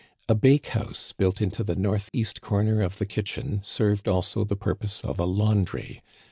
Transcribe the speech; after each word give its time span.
A 0.27 0.33
bake 0.33 0.65
house, 0.69 1.13
built 1.15 1.43
into 1.43 1.63
the 1.63 1.75
northeast 1.75 2.41
comer 2.41 2.81
of 2.81 2.97
the 2.97 3.05
kitchen, 3.05 3.61
served 3.63 4.07
also 4.07 4.43
the 4.43 4.55
purpose 4.55 5.01
of 5.03 5.19
a 5.19 5.25
laundry. 5.25 6.01